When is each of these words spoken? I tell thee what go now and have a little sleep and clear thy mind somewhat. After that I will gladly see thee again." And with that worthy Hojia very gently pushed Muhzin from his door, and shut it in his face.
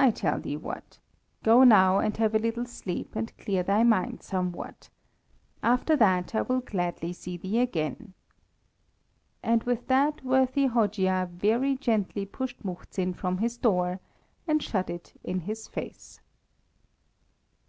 I 0.00 0.10
tell 0.10 0.40
thee 0.40 0.56
what 0.56 0.98
go 1.44 1.62
now 1.62 2.00
and 2.00 2.16
have 2.16 2.34
a 2.34 2.40
little 2.40 2.64
sleep 2.64 3.14
and 3.14 3.32
clear 3.38 3.62
thy 3.62 3.84
mind 3.84 4.20
somewhat. 4.24 4.88
After 5.62 5.94
that 5.94 6.34
I 6.34 6.42
will 6.42 6.58
gladly 6.58 7.12
see 7.12 7.36
thee 7.36 7.60
again." 7.60 8.14
And 9.44 9.62
with 9.62 9.86
that 9.86 10.24
worthy 10.24 10.66
Hojia 10.66 11.30
very 11.32 11.76
gently 11.76 12.26
pushed 12.26 12.64
Muhzin 12.64 13.14
from 13.14 13.38
his 13.38 13.56
door, 13.56 14.00
and 14.48 14.60
shut 14.60 14.90
it 14.90 15.12
in 15.22 15.38
his 15.42 15.68
face. 15.68 16.18